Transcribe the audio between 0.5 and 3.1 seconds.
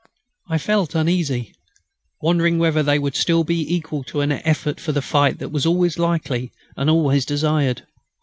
felt uneasy, wondering whether they